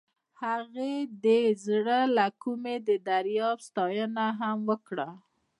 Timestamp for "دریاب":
3.09-3.57